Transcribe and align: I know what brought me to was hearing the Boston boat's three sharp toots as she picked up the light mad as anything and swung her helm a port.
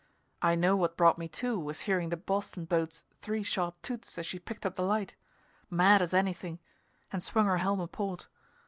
I 0.41 0.55
know 0.55 0.75
what 0.75 0.97
brought 0.97 1.19
me 1.19 1.27
to 1.27 1.59
was 1.59 1.81
hearing 1.81 2.09
the 2.09 2.17
Boston 2.17 2.65
boat's 2.65 3.03
three 3.21 3.43
sharp 3.43 3.79
toots 3.83 4.17
as 4.17 4.25
she 4.25 4.39
picked 4.39 4.65
up 4.65 4.73
the 4.73 4.81
light 4.81 5.15
mad 5.69 6.01
as 6.01 6.11
anything 6.15 6.57
and 7.13 7.21
swung 7.21 7.45
her 7.45 7.57
helm 7.59 7.79
a 7.79 7.87
port. 7.87 8.27